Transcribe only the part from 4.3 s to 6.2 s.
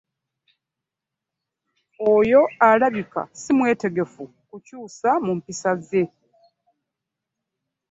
kukyusa mu mpise ze.